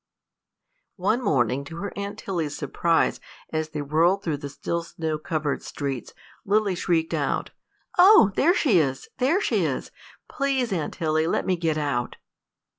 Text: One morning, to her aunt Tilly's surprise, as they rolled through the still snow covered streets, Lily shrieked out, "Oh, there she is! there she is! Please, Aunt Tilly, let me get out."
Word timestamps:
One 0.97 1.21
morning, 1.23 1.63
to 1.65 1.75
her 1.77 1.93
aunt 1.95 2.17
Tilly's 2.17 2.57
surprise, 2.57 3.19
as 3.53 3.69
they 3.69 3.83
rolled 3.83 4.23
through 4.23 4.37
the 4.37 4.49
still 4.49 4.81
snow 4.81 5.19
covered 5.19 5.61
streets, 5.61 6.15
Lily 6.43 6.73
shrieked 6.73 7.13
out, 7.13 7.51
"Oh, 7.99 8.31
there 8.35 8.55
she 8.55 8.79
is! 8.79 9.09
there 9.19 9.39
she 9.39 9.63
is! 9.63 9.91
Please, 10.27 10.73
Aunt 10.73 10.95
Tilly, 10.95 11.27
let 11.27 11.45
me 11.45 11.55
get 11.55 11.77
out." 11.77 12.15